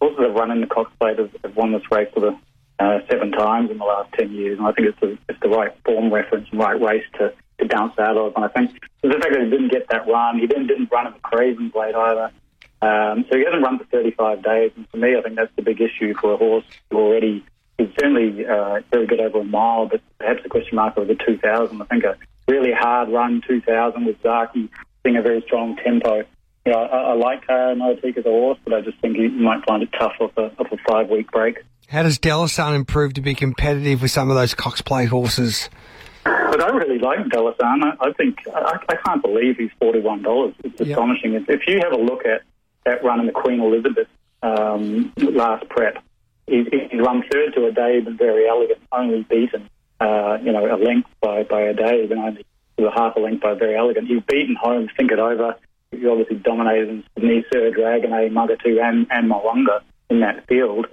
also 0.00 0.22
the 0.22 0.28
run 0.28 0.50
in 0.50 0.60
the 0.60 0.66
Cox 0.66 0.92
plate 1.00 1.18
have, 1.18 1.30
have 1.42 1.56
won 1.56 1.72
this 1.72 1.82
race 1.90 2.08
for 2.12 2.20
the 2.20 2.38
uh, 2.78 2.98
seven 3.10 3.32
times 3.32 3.70
in 3.70 3.78
the 3.78 3.84
last 3.84 4.12
10 4.18 4.32
years. 4.32 4.58
And 4.58 4.66
I 4.66 4.72
think 4.72 4.88
it's 4.88 5.00
the, 5.00 5.18
it's 5.28 5.40
the 5.40 5.48
right 5.48 5.72
form 5.84 6.12
reference 6.12 6.48
and 6.50 6.60
right 6.60 6.80
race 6.80 7.04
to, 7.18 7.32
to 7.62 7.68
bounce 7.68 7.98
out 7.98 8.16
of. 8.16 8.34
And 8.36 8.44
I 8.44 8.48
think 8.48 8.70
the 9.02 9.10
fact 9.10 9.32
that 9.32 9.42
he 9.42 9.50
didn't 9.50 9.70
get 9.70 9.88
that 9.88 10.06
run, 10.06 10.38
he 10.38 10.46
then 10.46 10.66
didn't 10.66 10.90
run 10.92 11.06
at 11.06 11.14
the 11.14 11.20
Craven 11.20 11.70
Plate 11.70 11.94
either. 11.94 12.30
Um, 12.82 13.24
so 13.30 13.38
he 13.38 13.44
hasn't 13.44 13.62
run 13.62 13.78
for 13.78 13.84
35 13.84 14.42
days. 14.42 14.72
And 14.76 14.88
for 14.90 14.96
me, 14.96 15.16
I 15.16 15.22
think 15.22 15.36
that's 15.36 15.54
the 15.56 15.62
big 15.62 15.80
issue 15.80 16.14
for 16.20 16.34
a 16.34 16.36
horse 16.36 16.64
who 16.90 16.98
already 16.98 17.44
is 17.78 17.88
certainly 17.98 18.44
uh, 18.46 18.80
very 18.90 19.06
good 19.06 19.20
over 19.20 19.40
a 19.40 19.44
mile, 19.44 19.86
but 19.86 20.00
perhaps 20.18 20.42
the 20.42 20.48
question 20.48 20.76
mark 20.76 20.96
over 20.96 21.06
the 21.06 21.14
2000. 21.14 21.80
I 21.80 21.84
think 21.86 22.04
a 22.04 22.16
really 22.48 22.72
hard 22.72 23.08
run 23.08 23.42
2000 23.46 24.04
with 24.04 24.20
Zaaki 24.22 24.68
being 25.02 25.16
a 25.16 25.22
very 25.22 25.42
strong 25.42 25.76
tempo. 25.76 26.24
You 26.66 26.72
know, 26.72 26.78
I, 26.78 27.12
I 27.12 27.14
like 27.14 27.46
Kara 27.46 27.74
Nortique 27.74 28.18
as 28.18 28.26
a 28.26 28.30
horse, 28.30 28.58
but 28.64 28.74
I 28.74 28.80
just 28.80 29.00
think 29.00 29.16
you 29.16 29.30
might 29.30 29.64
find 29.64 29.82
it 29.82 29.88
tough 29.98 30.12
off 30.20 30.32
a, 30.36 30.52
off 30.58 30.70
a 30.70 30.76
five 30.88 31.08
week 31.08 31.30
break. 31.30 31.58
How 31.88 32.02
does 32.02 32.18
Dalasan 32.18 32.74
improve 32.74 33.14
to 33.14 33.20
be 33.20 33.34
competitive 33.34 34.00
with 34.02 34.10
some 34.10 34.30
of 34.30 34.36
those 34.36 34.54
Cox 34.54 34.80
Plate 34.80 35.08
horses? 35.08 35.68
But 36.24 36.62
I 36.62 36.68
really 36.68 36.98
like 36.98 37.20
Dalasan. 37.26 37.96
I, 38.00 38.12
think 38.12 38.38
I, 38.54 38.78
I, 38.88 38.96
can't 38.96 39.22
believe 39.22 39.56
he's 39.56 39.70
forty 39.80 40.00
one 40.00 40.22
dollars. 40.22 40.54
It's 40.62 40.78
yep. 40.78 40.90
astonishing. 40.90 41.34
If, 41.34 41.48
if, 41.48 41.66
you 41.66 41.80
have 41.82 41.92
a 41.92 41.96
look 41.96 42.24
at 42.24 42.42
that 42.84 43.02
run 43.02 43.20
in 43.20 43.26
the 43.26 43.32
Queen 43.32 43.60
Elizabeth 43.60 44.08
um, 44.42 45.12
last 45.16 45.68
prep, 45.68 46.02
he, 46.46 46.64
he's 46.90 47.00
run 47.00 47.24
third 47.30 47.54
to 47.54 47.66
a 47.66 47.72
Dave 47.72 48.06
and 48.06 48.18
Verry 48.18 48.48
Elegant, 48.48 48.80
only 48.92 49.22
beaten 49.22 49.68
uh, 50.00 50.38
you 50.42 50.52
know 50.52 50.72
a 50.72 50.76
length 50.76 51.08
by 51.20 51.42
by 51.42 51.62
a 51.62 51.74
Dave 51.74 52.10
and 52.10 52.20
only 52.20 52.46
a 52.78 52.90
half 52.90 53.16
a 53.16 53.20
length 53.20 53.42
by 53.42 53.54
Verry 53.54 53.76
Elegant. 53.76 54.06
He's 54.06 54.22
beaten 54.22 54.56
home, 54.60 54.88
think 54.96 55.10
it 55.10 55.18
over. 55.18 55.56
He 55.90 56.06
obviously 56.06 56.36
dominated 56.36 56.88
in 56.88 57.04
Sydney, 57.14 57.44
Sir 57.52 57.70
Dragonet, 57.70 58.32
Mugatoo, 58.32 58.80
and 58.80 59.06
and 59.10 59.28
Mo'unga 59.28 59.80
in 60.08 60.20
that 60.20 60.46
field. 60.46 60.86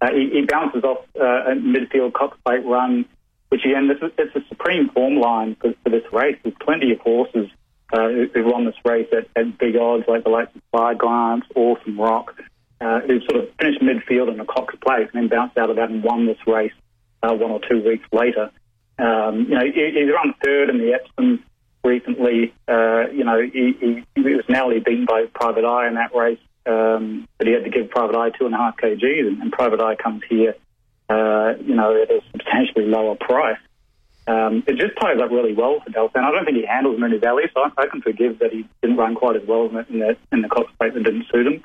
Uh, 0.00 0.12
he, 0.12 0.30
he, 0.30 0.42
bounces 0.42 0.84
off 0.84 1.04
uh, 1.20 1.50
a 1.50 1.54
midfield 1.56 2.14
Plate 2.44 2.64
run, 2.64 3.04
which 3.48 3.64
again, 3.64 3.88
this 3.88 3.98
is, 4.02 4.12
it's 4.18 4.36
a 4.36 4.48
supreme 4.48 4.90
form 4.90 5.16
line 5.16 5.56
for, 5.60 5.72
for 5.82 5.90
this 5.90 6.04
race. 6.12 6.36
There's 6.42 6.54
plenty 6.60 6.92
of 6.92 7.00
horses 7.00 7.48
uh, 7.92 8.08
who, 8.08 8.26
who 8.34 8.44
won 8.44 8.64
this 8.64 8.74
race 8.84 9.08
at, 9.12 9.28
at, 9.36 9.58
big 9.58 9.76
odds, 9.76 10.04
like 10.06 10.24
the 10.24 10.30
likes 10.30 10.54
of 10.54 10.62
Fire 10.72 10.94
Glance, 10.94 11.44
Awesome 11.54 11.98
Rock, 11.98 12.34
uh, 12.80 13.00
who 13.00 13.20
sort 13.20 13.42
of 13.42 13.48
finished 13.58 13.80
midfield 13.80 14.32
in 14.32 14.40
a 14.40 14.44
Cox 14.44 14.74
Plate 14.84 15.08
and 15.12 15.22
then 15.22 15.28
bounced 15.28 15.56
out 15.56 15.70
of 15.70 15.76
that 15.76 15.90
and 15.90 16.02
won 16.02 16.26
this 16.26 16.38
race 16.46 16.72
uh, 17.22 17.32
one 17.32 17.50
or 17.50 17.60
two 17.68 17.82
weeks 17.82 18.06
later. 18.12 18.50
Um, 18.98 19.46
you 19.48 19.54
know, 19.54 19.64
he, 19.64 19.90
he's 19.94 20.12
run 20.12 20.34
third 20.44 20.70
in 20.70 20.78
the 20.78 20.92
Epsom 20.92 21.44
recently. 21.84 22.52
Uh, 22.66 23.08
you 23.10 23.24
know, 23.24 23.40
he, 23.40 23.74
he, 23.80 24.04
he 24.14 24.20
was 24.20 24.44
narrowly 24.48 24.80
beaten 24.80 25.06
by 25.06 25.24
Private 25.32 25.64
Eye 25.64 25.88
in 25.88 25.94
that 25.94 26.14
race. 26.14 26.38
Um, 26.66 27.26
but 27.38 27.46
he 27.46 27.54
had 27.54 27.64
to 27.64 27.70
give 27.70 27.88
Private 27.88 28.16
Eye 28.16 28.30
two 28.30 28.44
and 28.44 28.54
a 28.54 28.58
half 28.58 28.76
kgs, 28.76 29.26
and, 29.26 29.40
and 29.40 29.50
Private 29.50 29.80
Eye 29.80 29.94
comes 29.94 30.22
here, 30.28 30.54
uh, 31.08 31.54
you 31.60 31.74
know, 31.74 32.00
at 32.00 32.10
a 32.10 32.20
substantially 32.32 32.86
lower 32.86 33.16
price. 33.16 33.58
Um, 34.26 34.62
it 34.66 34.76
just 34.76 34.94
ties 35.00 35.18
up 35.22 35.30
really 35.30 35.54
well 35.54 35.80
for 35.80 35.90
Dalasan. 35.90 36.22
I 36.22 36.30
don't 36.30 36.44
think 36.44 36.58
he 36.58 36.66
handles 36.66 37.00
Moonee 37.00 37.20
Valley, 37.20 37.44
so 37.54 37.62
I, 37.62 37.82
I, 37.82 37.86
can 37.86 38.02
forgive 38.02 38.40
that 38.40 38.52
he 38.52 38.68
didn't 38.82 38.98
run 38.98 39.14
quite 39.14 39.36
as 39.36 39.48
well 39.48 39.66
in 39.66 39.74
the 39.74 39.86
in 39.88 39.98
the, 40.00 40.16
in 40.32 40.42
the 40.42 40.48
Cox 40.48 40.70
Plate 40.78 40.92
that 40.92 41.02
didn't 41.02 41.26
suit 41.32 41.46
him. 41.46 41.64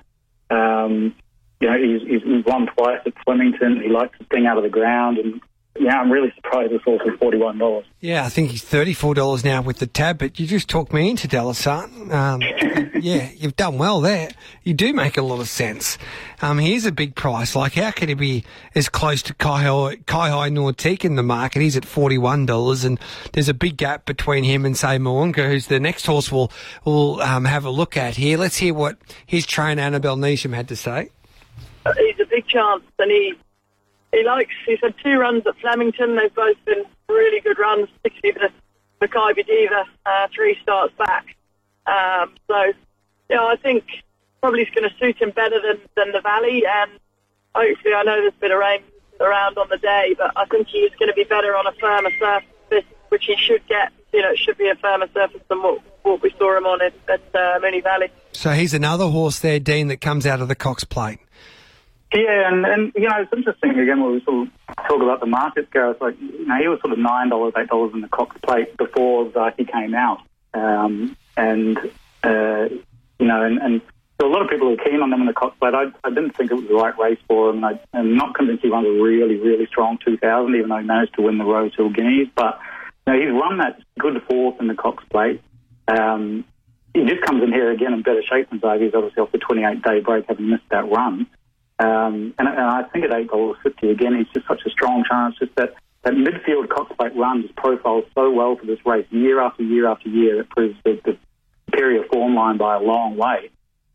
Um, 0.49 1.15
you 1.59 1.69
know, 1.69 1.77
he's, 1.77 2.07
he's, 2.07 2.23
he's 2.23 2.45
won 2.45 2.67
twice 2.67 3.01
at 3.05 3.13
Flemington. 3.25 3.81
He 3.81 3.89
likes 3.89 4.17
to 4.17 4.25
sting 4.25 4.45
out 4.45 4.57
of 4.57 4.63
the 4.63 4.69
ground, 4.69 5.17
and 5.17 5.41
yeah, 5.79 5.99
I'm 5.99 6.11
really 6.11 6.31
surprised 6.35 6.71
this 6.71 6.81
horse 6.83 7.01
is 7.05 7.17
forty 7.19 7.39
one 7.39 7.57
dollars. 7.57 7.85
Yeah, 7.99 8.25
I 8.25 8.29
think 8.29 8.51
he's 8.51 8.63
thirty 8.63 8.93
four 8.93 9.15
dollars 9.15 9.43
now 9.43 9.61
with 9.63 9.79
the 9.79 9.87
tab. 9.87 10.19
But 10.19 10.39
you 10.39 10.45
just 10.45 10.69
talked 10.69 10.93
me 10.93 11.09
into 11.09 11.27
Dalasan. 11.27 12.11
Um, 12.11 12.41
yeah, 13.01 13.29
you've 13.35 13.55
done 13.55 13.79
well 13.79 13.99
there. 13.99 14.29
You 14.61 14.75
do 14.75 14.93
make 14.93 15.17
a 15.17 15.23
lot 15.23 15.39
of 15.39 15.49
sense. 15.49 15.97
Um, 16.43 16.59
he's 16.59 16.85
a 16.85 16.91
big 16.91 17.15
price. 17.15 17.55
Like, 17.55 17.73
how 17.73 17.89
could 17.89 18.09
he 18.09 18.15
be 18.15 18.43
as 18.75 18.87
close 18.87 19.23
to 19.23 19.33
Kai 19.33 19.63
Kai 20.05 20.49
Nortique 20.49 21.05
in 21.05 21.15
the 21.15 21.23
market? 21.23 21.63
He's 21.63 21.75
at 21.75 21.85
forty 21.85 22.19
one 22.19 22.45
dollars, 22.45 22.83
and 22.83 22.99
there's 23.31 23.49
a 23.49 23.53
big 23.53 23.75
gap 23.75 24.05
between 24.05 24.43
him 24.43 24.65
and 24.65 24.77
say 24.77 24.99
Mo'unga, 24.99 25.47
who's 25.49 25.67
the 25.67 25.79
next 25.79 26.05
horse 26.05 26.31
we'll 26.31 26.51
we'll 26.85 27.19
um, 27.21 27.45
have 27.45 27.65
a 27.65 27.71
look 27.71 27.97
at 27.97 28.15
here. 28.15 28.37
Let's 28.37 28.57
hear 28.57 28.75
what 28.75 28.97
his 29.25 29.47
trainer 29.47 29.81
Annabel 29.81 30.17
Neasham 30.17 30.53
had 30.53 30.67
to 30.67 30.75
say. 30.75 31.09
Uh, 31.83 31.93
he's 31.97 32.19
a 32.19 32.29
big 32.29 32.47
chance, 32.47 32.83
and 32.99 33.09
he 33.09 33.33
he 34.13 34.23
likes. 34.23 34.53
He's 34.65 34.79
had 34.81 34.93
two 35.03 35.17
runs 35.17 35.45
at 35.47 35.57
Flemington. 35.59 36.15
They've 36.15 36.33
both 36.33 36.57
been 36.65 36.83
really 37.09 37.41
good 37.41 37.57
runs, 37.59 37.89
particularly 38.03 38.51
the 39.01 39.07
Makybe 39.07 39.45
Diva, 39.45 39.85
uh, 40.05 40.27
three 40.33 40.57
starts 40.61 40.93
back. 40.97 41.35
Um, 41.85 42.33
so, 42.47 42.73
yeah, 43.29 43.43
I 43.43 43.55
think 43.57 43.83
probably 44.41 44.61
it's 44.61 44.71
going 44.71 44.89
to 44.89 44.95
suit 44.97 45.21
him 45.21 45.31
better 45.31 45.59
than, 45.61 45.81
than 45.95 46.11
the 46.13 46.21
Valley. 46.21 46.63
And 46.65 46.91
hopefully, 47.53 47.93
I 47.93 48.03
know 48.03 48.21
there's 48.21 48.33
a 48.33 48.39
bit 48.39 48.51
of 48.51 48.59
rain 48.59 48.83
around 49.19 49.57
on 49.57 49.67
the 49.69 49.77
day, 49.77 50.15
but 50.17 50.31
I 50.35 50.45
think 50.45 50.67
he's 50.67 50.91
going 50.91 51.09
to 51.09 51.13
be 51.13 51.23
better 51.23 51.55
on 51.55 51.67
a 51.67 51.73
firmer 51.73 52.11
surface, 52.19 52.89
which 53.09 53.25
he 53.25 53.35
should 53.35 53.65
get. 53.67 53.91
You 54.13 54.21
know, 54.21 54.31
it 54.31 54.37
should 54.37 54.57
be 54.57 54.69
a 54.69 54.75
firmer 54.75 55.07
surface 55.13 55.41
than 55.49 55.61
what, 55.63 55.81
what 56.03 56.21
we 56.21 56.29
saw 56.37 56.55
him 56.55 56.65
on 56.65 56.81
at, 56.81 56.93
at 57.09 57.21
uh, 57.33 57.59
Moonee 57.59 57.83
Valley. 57.83 58.09
So 58.31 58.51
he's 58.51 58.73
another 58.73 59.07
horse 59.07 59.39
there, 59.39 59.59
Dean, 59.59 59.87
that 59.87 60.01
comes 60.01 60.27
out 60.27 60.39
of 60.39 60.47
the 60.47 60.55
Cox 60.55 60.83
Plate. 60.83 61.19
Yeah, 62.13 62.47
and, 62.47 62.65
and 62.65 62.91
you 62.95 63.09
know, 63.09 63.21
it's 63.21 63.33
interesting 63.33 63.71
again 63.71 64.01
when 64.01 64.13
we 64.13 64.23
sort 64.23 64.47
of 64.47 64.75
talk 64.87 65.01
about 65.01 65.19
the 65.19 65.25
market 65.25 65.67
scale. 65.69 65.95
Like 65.99 66.19
you 66.21 66.45
know, 66.45 66.57
he 66.59 66.67
was 66.67 66.79
sort 66.81 66.93
of 66.93 66.99
nine 66.99 67.29
dollars, 67.29 67.53
eight 67.57 67.69
dollars 67.69 67.91
in 67.93 68.01
the 68.01 68.07
Cox 68.07 68.35
Plate 68.43 68.77
before 68.77 69.25
Zaaki 69.31 69.71
came 69.71 69.95
out, 69.95 70.21
um, 70.53 71.17
and 71.35 71.77
uh, 72.23 72.69
you 73.19 73.25
know, 73.25 73.43
and, 73.43 73.57
and 73.59 73.81
were 74.23 74.29
a 74.29 74.31
lot 74.31 74.41
of 74.41 74.49
people 74.49 74.69
were 74.69 74.77
keen 74.77 75.01
on 75.01 75.09
them 75.09 75.21
in 75.21 75.27
the 75.27 75.33
Cox 75.33 75.57
Plate. 75.59 75.73
I, 75.73 75.85
I 76.03 76.09
didn't 76.09 76.35
think 76.35 76.51
it 76.51 76.55
was 76.55 76.67
the 76.67 76.75
right 76.75 76.97
race 76.97 77.19
for 77.27 77.49
him, 77.49 77.63
and 77.63 77.79
I, 77.93 77.97
am 77.97 78.15
not 78.15 78.35
convinced 78.35 78.63
he 78.63 78.69
runs 78.69 78.87
a 78.87 78.91
really, 78.91 79.35
really 79.35 79.65
strong 79.65 79.97
2000, 80.05 80.55
even 80.55 80.69
though 80.69 80.77
he 80.77 80.85
managed 80.85 81.15
to 81.15 81.23
win 81.23 81.37
the 81.37 81.45
Rose 81.45 81.75
Hill 81.75 81.89
Guineas. 81.89 82.29
But 82.35 82.59
you 83.07 83.13
know, 83.13 83.19
he's 83.19 83.31
run 83.31 83.57
that 83.57 83.81
good 83.99 84.21
fourth 84.29 84.59
in 84.59 84.67
the 84.67 84.75
Cox 84.75 85.03
Plate. 85.09 85.41
Um, 85.87 86.45
he 86.93 87.05
just 87.05 87.21
comes 87.23 87.43
in 87.43 87.51
here 87.51 87.71
again 87.71 87.93
in 87.93 88.03
better 88.03 88.21
shape 88.21 88.49
than 88.49 88.59
Zaaki. 88.59 88.83
He's 88.83 88.93
obviously 88.93 89.21
off 89.21 89.31
the 89.31 89.39
28 89.39 89.81
day 89.81 89.99
break, 89.99 90.25
having 90.27 90.49
missed 90.49 90.69
that 90.69 90.89
run. 90.89 91.27
Um, 91.79 92.33
and, 92.37 92.47
and, 92.47 92.59
I 92.59 92.83
think 92.83 93.05
at 93.05 93.13
eight 93.13 93.29
dollars 93.29 93.57
fifty 93.63 93.89
again, 93.89 94.15
he's 94.15 94.27
just 94.33 94.47
such 94.47 94.61
a 94.65 94.69
strong 94.69 95.03
chance. 95.09 95.35
Just 95.39 95.55
that 95.55 95.73
that 96.03 96.13
midfield 96.13 96.69
Cox 96.69 96.91
Plate 96.97 97.15
run 97.15 97.41
just 97.41 97.55
profiles 97.55 98.05
so 98.13 98.29
well 98.29 98.55
for 98.55 98.65
this 98.65 98.79
race 98.85 99.07
year 99.09 99.41
after 99.41 99.63
year 99.63 99.87
after 99.87 100.09
year. 100.09 100.41
It 100.41 100.49
proves 100.49 100.75
the, 100.83 100.99
the 101.03 101.17
superior 101.65 102.03
form 102.11 102.35
line 102.35 102.57
by 102.57 102.75
a 102.75 102.79
long 102.79 103.17
way. 103.17 103.49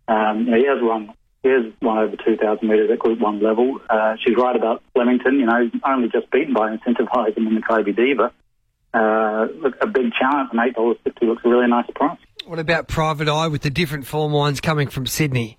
Um, 0.09 0.41
you 0.41 0.51
know, 0.51 0.57
he 0.57 0.67
has 0.67 0.83
run 0.83 1.15
he 1.43 1.51
has 1.51 1.73
won 1.81 1.99
over 1.99 2.17
two 2.17 2.37
thousand 2.37 2.69
metres 2.69 2.91
at 2.93 2.99
Group 2.99 3.21
One 3.21 3.41
level. 3.41 3.81
Uh, 3.89 4.17
she's 4.25 4.37
right 4.37 4.57
about 4.57 4.83
Flemington. 4.95 5.39
You 5.39 5.47
know, 5.47 5.71
only 5.85 6.09
just 6.09 6.31
beaten 6.31 6.55
by 6.55 6.77
Incentivising 6.77 7.37
in 7.37 7.55
the 7.55 7.61
Makybe 7.61 7.95
Diva. 7.95 8.33
Uh, 8.93 9.47
look, 9.63 9.77
a 9.81 9.87
big 9.87 10.13
chance, 10.13 10.49
and 10.51 10.61
eight 10.61 10.75
dollars 10.75 10.97
fifty 11.05 11.27
looks 11.27 11.43
a 11.45 11.49
really 11.49 11.69
nice 11.69 11.87
price. 11.95 12.19
What 12.47 12.59
about 12.59 12.89
Private 12.89 13.29
Eye 13.29 13.49
with 13.49 13.63
the 13.63 13.71
different 13.71 14.07
form 14.07 14.33
lines 14.33 14.61
coming 14.61 14.89
from 14.89 15.07
Sydney? 15.07 15.59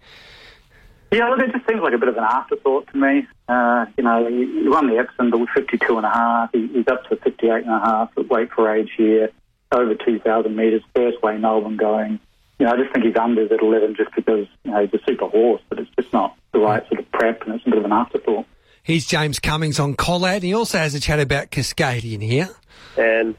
Yeah, 1.12 1.30
look, 1.30 1.40
it 1.40 1.52
just 1.52 1.68
seems 1.68 1.82
like 1.82 1.94
a 1.94 1.98
bit 1.98 2.08
of 2.08 2.18
an 2.18 2.24
afterthought 2.24 2.88
to 2.92 2.98
me. 2.98 3.28
Uh, 3.48 3.86
you 3.98 4.04
know, 4.04 4.28
he, 4.28 4.70
won 4.70 4.88
the 4.88 4.98
Epsom 4.98 5.32
with 5.32 5.50
52 5.56 5.98
and 5.98 6.06
a 6.06 6.10
half. 6.10 6.52
He, 6.54 6.68
he's 6.68 6.88
up 6.88 7.04
to 7.10 7.16
58 7.16 7.66
and 7.66 7.74
a 7.74 7.80
half 7.80 8.12
at 8.16 8.30
weight 8.30 8.52
for 8.52 8.72
age 8.72 8.92
here, 8.96 9.32
over 9.72 9.96
2,000 9.96 10.56
metres, 10.56 10.84
first 10.94 11.22
way 11.24 11.38
Melbourne 11.38 11.78
going. 11.78 12.20
You 12.60 12.66
know, 12.66 12.74
I 12.74 12.78
just 12.78 12.94
think 12.94 13.06
he's 13.06 13.16
unders 13.16 13.52
at 13.52 13.62
11 13.62 13.96
just 13.96 14.14
because, 14.16 14.46
you 14.64 14.72
know, 14.72 14.86
he's 14.86 14.94
a 14.94 15.04
super 15.08 15.28
horse, 15.28 15.62
but 15.70 15.80
it's 15.80 15.90
just 16.00 16.14
not 16.14 16.38
the 16.52 16.60
right 16.60 16.88
sort 16.88 17.00
of 17.00 17.12
prep 17.12 17.42
and 17.44 17.56
it's 17.56 17.66
a 17.66 17.70
bit 17.70 17.80
of 17.80 17.86
an 17.86 17.92
afterthought. 17.92 18.46
He's 18.84 19.06
James 19.08 19.40
Cummings 19.40 19.80
on 19.80 19.96
Colette. 19.96 20.44
He 20.44 20.54
also 20.54 20.78
has 20.78 20.94
a 20.94 21.00
chat 21.00 21.20
about 21.20 21.50
Cascadian 21.50 22.22
here. 22.22 22.50
And 22.98 23.36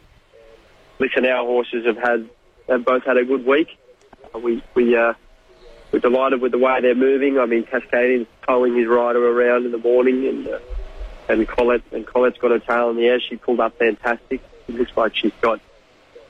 listen, 0.99 1.25
our 1.27 1.45
horses 1.45 1.87
have 1.87 1.99
had, 1.99 2.29
have 2.69 2.85
both 2.85 3.05
had 3.05 3.17
a 3.17 3.25
good 3.25 3.47
week. 3.47 3.69
We, 4.35 4.63
we, 4.75 4.97
uh, 4.97 5.15
we're 5.93 6.01
delighted 6.01 6.41
with 6.41 6.53
the 6.53 6.59
way 6.59 6.81
they're 6.81 6.95
moving. 6.95 7.39
I 7.39 7.47
mean, 7.47 7.65
Cascadian's 7.65 8.29
towing 8.47 8.77
his 8.77 8.87
rider 8.87 9.27
around 9.27 9.67
in 9.67 9.73
the 9.73 9.79
morning, 9.79 10.27
and 10.27 10.47
uh, 10.49 10.59
and 11.29 11.47
Colette 11.47 11.83
and 11.93 12.07
Colette's 12.07 12.39
got 12.39 12.51
her 12.51 12.59
tail 12.59 12.91
in 12.91 12.97
the 12.97 13.07
air. 13.07 13.21
She 13.21 13.37
pulled 13.37 13.61
up 13.61 13.79
fantastic. 13.79 14.41
It 14.69 14.75
looks 14.75 14.97
like 14.97 15.15
she's 15.17 15.33
got. 15.41 15.61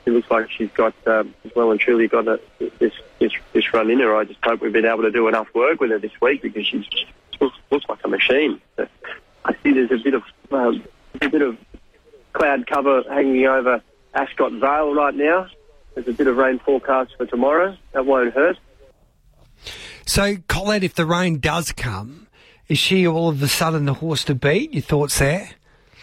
It 0.05 0.11
looks 0.11 0.31
like 0.31 0.49
she's 0.49 0.71
got 0.71 0.95
um, 1.07 1.35
well 1.55 1.71
and 1.71 1.79
truly 1.79 2.07
got 2.07 2.27
a, 2.27 2.39
this 2.79 2.93
this 3.19 3.31
this 3.53 3.73
run 3.73 3.91
in 3.91 3.99
her. 3.99 4.15
I 4.15 4.23
just 4.25 4.39
hope 4.43 4.61
we've 4.61 4.73
been 4.73 4.85
able 4.85 5.03
to 5.03 5.11
do 5.11 5.27
enough 5.27 5.47
work 5.53 5.79
with 5.79 5.91
her 5.91 5.99
this 5.99 6.19
week 6.21 6.41
because 6.41 6.65
she's 6.65 6.85
looks, 7.39 7.57
looks 7.69 7.85
like 7.87 7.99
a 8.03 8.07
machine. 8.07 8.61
I 9.45 9.55
see 9.63 9.73
there's 9.73 9.91
a 9.91 10.03
bit 10.03 10.13
of 10.15 10.23
um, 10.51 10.83
a 11.21 11.29
bit 11.29 11.41
of 11.41 11.57
cloud 12.33 12.65
cover 12.65 13.03
hanging 13.09 13.45
over 13.45 13.81
Ascot 14.13 14.53
Vale 14.53 14.93
right 14.93 15.15
now. 15.15 15.47
There's 15.93 16.07
a 16.07 16.13
bit 16.13 16.27
of 16.27 16.37
rain 16.37 16.59
forecast 16.59 17.15
for 17.17 17.25
tomorrow. 17.25 17.77
That 17.91 18.05
won't 18.05 18.33
hurt. 18.33 18.57
So, 20.11 20.35
Colette, 20.49 20.83
if 20.83 20.93
the 20.93 21.05
rain 21.05 21.39
does 21.39 21.71
come, 21.71 22.27
is 22.67 22.77
she 22.77 23.07
all 23.07 23.29
of 23.29 23.41
a 23.41 23.47
sudden 23.47 23.85
the 23.85 23.93
horse 23.93 24.25
to 24.25 24.35
beat? 24.35 24.73
Your 24.73 24.81
thoughts 24.81 25.19
there? 25.19 25.51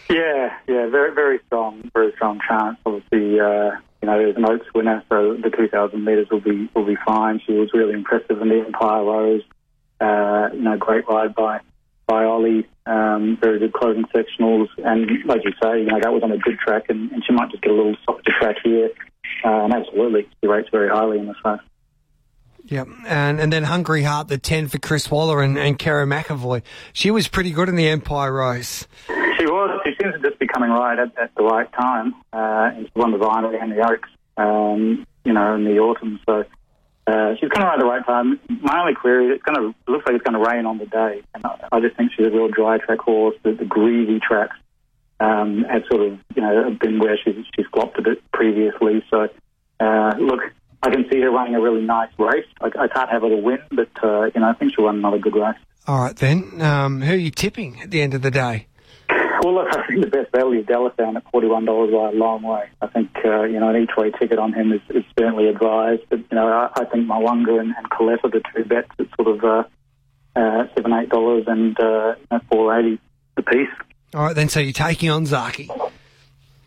Yeah, 0.09 0.57
yeah, 0.67 0.89
very, 0.89 1.13
very 1.13 1.39
strong, 1.45 1.91
very 1.93 2.11
strong 2.15 2.39
chance. 2.49 2.79
Obviously, 2.87 3.39
uh, 3.39 3.69
you 4.01 4.07
know, 4.07 4.17
there's 4.17 4.35
an 4.35 4.49
Oaks 4.49 4.65
winner, 4.73 5.03
so 5.09 5.35
the 5.35 5.51
2,000 5.55 6.03
metres 6.03 6.27
will 6.31 6.39
be 6.39 6.67
will 6.73 6.87
be 6.87 6.97
fine. 7.05 7.39
She 7.45 7.53
was 7.53 7.69
really 7.71 7.93
impressive 7.93 8.41
in 8.41 8.49
the 8.49 8.63
Empire 8.65 9.03
Rose. 9.03 9.43
Uh, 10.01 10.49
you 10.55 10.61
know, 10.63 10.75
great 10.75 11.07
ride 11.07 11.35
by 11.35 11.59
by 12.07 12.23
Ollie. 12.23 12.67
Um, 12.87 13.37
very 13.39 13.59
good 13.59 13.73
closing 13.73 14.05
sectionals, 14.05 14.69
and 14.79 15.23
like 15.25 15.41
you 15.43 15.51
say, 15.61 15.81
you 15.81 15.85
know, 15.85 15.99
that 16.01 16.11
was 16.11 16.23
on 16.23 16.31
a 16.31 16.39
good 16.39 16.57
track, 16.57 16.85
and, 16.89 17.11
and 17.11 17.23
she 17.23 17.31
might 17.31 17.51
just 17.51 17.61
get 17.61 17.73
a 17.73 17.75
little 17.75 17.95
softer 18.07 18.31
track 18.39 18.55
here. 18.63 18.89
And 19.43 19.71
absolutely, 19.71 20.27
she 20.41 20.47
rates 20.47 20.69
very 20.71 20.89
highly 20.89 21.19
in 21.19 21.27
this 21.27 21.37
race. 21.45 21.59
Yep, 22.69 22.87
and 23.07 23.39
and 23.39 23.51
then 23.51 23.63
Hungry 23.63 24.03
Heart, 24.03 24.27
the 24.27 24.37
ten 24.37 24.67
for 24.67 24.77
Chris 24.77 25.09
Waller 25.09 25.41
and, 25.41 25.57
and 25.57 25.77
Kerrin 25.77 26.07
McEvoy. 26.07 26.61
She 26.93 27.09
was 27.09 27.27
pretty 27.27 27.51
good 27.51 27.67
in 27.67 27.75
the 27.75 27.87
Empire 27.87 28.31
Rose. 28.31 28.87
She 29.07 29.45
was. 29.45 29.81
She 29.85 29.95
seems 29.99 30.13
to 30.13 30.19
just 30.21 30.37
be 30.37 30.45
coming 30.45 30.69
right 30.69 30.99
at, 30.99 31.17
at 31.17 31.33
the 31.35 31.43
right 31.43 31.71
time. 31.73 32.13
Uh, 32.31 32.71
and 32.75 32.85
she 32.85 32.91
won 32.95 33.11
the 33.11 33.17
Vinery 33.17 33.59
and 33.59 33.71
the 33.71 33.81
Oaks, 33.81 34.09
um, 34.37 35.07
you 35.25 35.33
know, 35.33 35.55
in 35.55 35.63
the 35.63 35.79
autumn. 35.79 36.19
So 36.27 36.43
uh, 37.07 37.33
she's 37.39 37.49
coming 37.49 37.67
right 37.67 37.73
at 37.73 37.79
the 37.79 37.85
right 37.85 38.05
time. 38.05 38.39
My 38.61 38.81
only 38.81 38.93
query, 38.93 39.33
it's 39.33 39.41
going 39.41 39.59
to 39.59 39.69
it 39.69 39.91
looks 39.91 40.05
like 40.05 40.15
it's 40.15 40.23
going 40.23 40.39
to 40.41 40.47
rain 40.47 40.67
on 40.67 40.77
the 40.77 40.85
day, 40.85 41.23
and 41.33 41.43
I, 41.43 41.69
I 41.71 41.79
just 41.79 41.97
think 41.97 42.11
she's 42.15 42.27
a 42.27 42.29
real 42.29 42.49
dry 42.49 42.77
track 42.77 42.99
horse. 42.99 43.35
The, 43.41 43.53
the 43.53 43.65
greasy 43.65 44.19
tracks 44.19 44.55
um, 45.19 45.65
have 45.67 45.81
sort 45.89 46.03
of 46.03 46.19
you 46.35 46.43
know 46.43 46.77
been 46.79 46.99
where 46.99 47.17
she's 47.17 47.43
she's 47.55 47.65
flopped 47.73 47.97
a 47.97 48.03
bit 48.03 48.21
previously. 48.31 49.03
So 49.09 49.27
uh, 49.79 50.13
look 50.19 50.41
I 50.81 50.89
can 50.89 51.05
see 51.11 51.19
her 51.21 51.29
running 51.31 51.55
a 51.55 51.61
really 51.61 51.81
nice 51.81 52.09
race. 52.17 52.45
I, 52.61 52.67
I 52.67 52.87
can't 52.87 53.09
have 53.09 53.21
her 53.21 53.29
to 53.29 53.37
win, 53.37 53.59
but 53.71 53.89
uh, 54.03 54.25
you 54.33 54.41
know 54.41 54.49
I 54.49 54.53
think 54.53 54.73
she'll 54.75 54.85
run 54.85 54.97
another 54.97 55.19
good 55.19 55.35
race. 55.35 55.57
All 55.87 56.01
right 56.01 56.15
then. 56.15 56.61
Um, 56.61 57.01
who 57.01 57.13
are 57.13 57.17
you 57.17 57.31
tipping 57.31 57.81
at 57.81 57.91
the 57.91 58.01
end 58.01 58.13
of 58.13 58.21
the 58.21 58.31
day? 58.31 58.67
Well, 59.41 59.55
look, 59.55 59.69
I 59.71 59.87
think 59.87 60.01
the 60.01 60.09
best 60.09 60.31
value 60.33 60.59
is 60.59 60.65
Dalasan 60.65 61.15
at 61.15 61.23
forty-one 61.31 61.65
dollars 61.65 61.91
by 61.91 62.09
a 62.09 62.11
long 62.11 62.43
way. 62.43 62.69
I 62.81 62.87
think 62.87 63.09
uh, 63.23 63.43
you 63.43 63.59
know 63.59 63.69
an 63.69 63.81
each-way 63.81 64.11
ticket 64.11 64.37
on 64.37 64.53
him 64.53 64.71
is, 64.73 64.81
is 64.89 65.03
certainly 65.17 65.47
advised, 65.47 66.03
but 66.09 66.19
you 66.19 66.35
know 66.35 66.47
I, 66.47 66.69
I 66.75 66.85
think 66.85 67.07
Mo'unga 67.07 67.59
and, 67.59 67.73
and 67.75 67.89
Colette 67.89 68.19
are 68.23 68.29
the 68.29 68.41
two 68.53 68.65
bets 68.65 68.89
at 68.99 69.07
sort 69.15 69.37
of 69.37 69.43
uh, 69.43 69.63
uh, 70.35 70.67
seven, 70.75 70.93
eight 70.93 71.09
dollars 71.09 71.45
and 71.47 71.79
uh, 71.79 72.15
four 72.51 72.77
eighty 72.77 72.99
a 73.37 73.41
piece. 73.41 73.69
All 74.13 74.23
right 74.23 74.35
then. 74.35 74.49
So 74.49 74.59
you're 74.59 74.73
taking 74.73 75.09
on 75.09 75.25
Zaaki. 75.25 75.67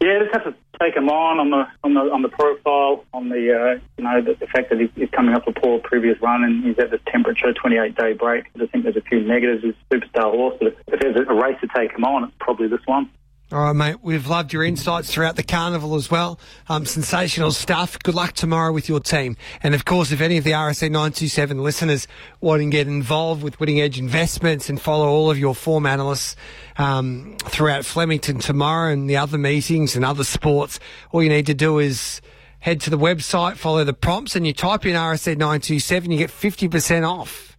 Yeah, 0.01 0.19
just 0.21 0.33
have 0.33 0.45
to 0.45 0.55
take 0.81 0.97
him 0.97 1.09
on 1.09 1.39
on 1.39 1.51
the 1.51 1.67
on 1.85 1.95
the 1.95 2.01
on 2.01 2.23
the 2.23 2.29
profile, 2.29 3.05
on 3.13 3.29
the 3.29 3.53
uh, 3.53 3.81
you 3.99 4.05
know 4.05 4.23
the, 4.23 4.35
the 4.35 4.47
fact 4.47 4.71
that 4.71 4.81
he's, 4.81 5.09
coming 5.11 5.35
off 5.35 5.47
a 5.47 5.53
poor 5.53 5.79
previous 5.81 6.21
run 6.23 6.43
and 6.45 6.65
he's 6.65 6.79
at 6.79 6.91
this 6.91 7.01
temperature 7.07 7.53
28 7.53 7.95
day 7.97 8.13
break. 8.13 8.47
I 8.61 8.67
think 8.67 8.85
there's 8.85 8.97
a 8.97 9.03
few 9.03 9.21
negatives. 9.21 9.65
A 9.65 9.95
superstar 9.95 10.31
horse, 10.31 10.57
but 10.61 10.75
if 10.89 11.01
there's 11.01 11.29
a 11.29 11.35
race 11.35 11.57
to 11.61 11.69
take 11.77 11.93
him 11.93 12.05
on, 12.05 12.25
it's 12.25 12.33
probably 12.41 12.69
this 12.69 12.81
one. 12.87 13.11
All 13.53 13.65
right, 13.65 13.77
mate. 13.77 13.97
We've 14.01 14.27
loved 14.27 14.55
your 14.55 14.65
insights 14.65 15.13
throughout 15.13 15.37
the 15.37 15.43
carnival 15.43 15.95
as 15.95 16.11
well. 16.11 16.41
Um, 16.71 16.87
sensational 16.87 17.51
stuff. 17.51 17.99
Good 18.03 18.15
luck 18.15 18.33
tomorrow 18.33 18.73
with 18.73 18.89
your 18.89 18.99
team. 18.99 19.37
And 19.63 19.75
of 19.75 19.85
course, 19.85 20.11
if 20.11 20.23
any 20.23 20.39
of 20.39 20.45
the 20.45 20.53
RSN 20.53 20.91
927 20.93 21.63
listeners 21.63 22.09
want 22.41 22.63
to 22.63 22.71
get 22.71 22.87
involved 22.87 23.43
with 23.43 23.61
Winning 23.61 23.79
Edge 23.79 23.99
Investments 23.99 24.71
and 24.71 24.81
follow 24.81 25.07
all 25.07 25.31
of 25.31 25.39
your 25.39 25.55
form 25.55 25.85
analysts 25.85 26.35
um, 26.79 27.37
throughout 27.41 27.85
Flemington 27.85 28.39
tomorrow 28.39 28.91
and 28.91 29.11
the 29.11 29.19
other 29.19 29.37
meetings 29.37 29.97
and 29.97 30.03
other 30.03 30.25
sports, 30.25 30.81
all 31.11 31.23
you 31.23 31.29
need 31.29 31.45
to 31.45 31.55
do 31.55 31.79
is 31.79 32.23
head 32.61 32.81
to 32.81 32.89
the 32.89 32.99
website, 32.99 33.59
follow 33.59 33.85
the 33.85 33.93
prompts, 33.93 34.35
and 34.35 34.47
you 34.47 34.55
type 34.55 34.87
in 34.87 34.95
RSN 34.95 35.37
927, 35.37 36.11
you 36.11 36.17
get 36.17 36.31
50% 36.31 37.07
off. 37.07 37.59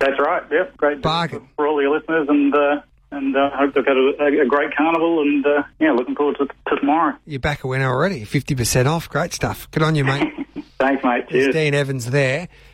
That's 0.00 0.18
right. 0.18 0.42
Yep, 0.50 0.76
great 0.76 1.00
Bargain. 1.00 1.48
for 1.54 1.68
all 1.68 1.80
your 1.80 1.96
listeners, 1.96 2.26
and 2.28 2.52
uh, 2.52 2.80
and 3.10 3.36
uh, 3.36 3.50
hope 3.54 3.74
they've 3.74 3.84
had 3.84 3.96
a, 3.96 4.42
a 4.42 4.46
great 4.46 4.74
carnival, 4.76 5.20
and 5.22 5.44
uh, 5.46 5.62
yeah, 5.78 5.92
looking 5.92 6.14
forward 6.14 6.36
to, 6.38 6.46
to 6.46 6.80
tomorrow. 6.80 7.16
You're 7.24 7.40
back 7.40 7.64
a 7.64 7.68
winner 7.68 7.88
already. 7.88 8.22
50% 8.24 8.86
off. 8.86 9.08
Great 9.08 9.32
stuff. 9.32 9.70
Good 9.70 9.82
on 9.82 9.94
you, 9.94 10.04
mate. 10.04 10.32
Thanks, 10.78 11.02
mate. 11.04 11.28
Cheers. 11.28 11.54
Dean 11.54 11.74
Evans 11.74 12.10
there. 12.10 12.48